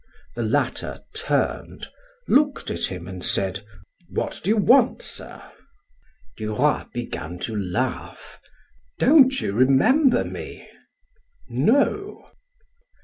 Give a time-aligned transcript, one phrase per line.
[0.35, 1.85] The latter turned,
[2.27, 3.63] looked at him, and said:
[4.09, 5.43] "What do you want, sir?"
[6.37, 8.39] Duroy began to laugh:
[8.97, 10.67] "Don't you remember me?"
[11.49, 12.31] "No."